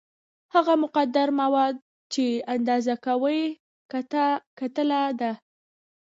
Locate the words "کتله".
4.61-5.01